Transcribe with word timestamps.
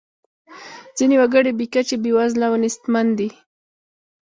ځینې 0.97 1.15
وګړي 1.17 1.51
بې 1.57 1.65
کچې 1.73 1.95
بیوزله 2.03 2.45
او 2.49 2.55
نیستمن 2.63 3.07
دي. 3.17 3.29